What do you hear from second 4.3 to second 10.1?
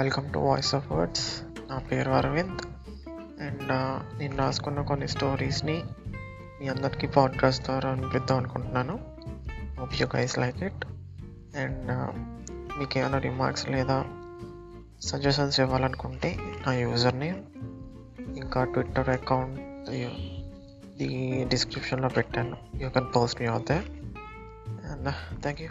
రాసుకున్న కొన్ని స్టోరీస్ని మీ అందరికీ పాడ్కాస్ట్ ద్వారా వినిపిద్దాం అనుకుంటున్నాను. Hope you